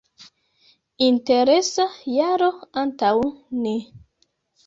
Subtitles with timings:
[1.07, 2.49] Interesa jaro
[2.85, 3.13] antaŭ
[3.67, 3.77] ni.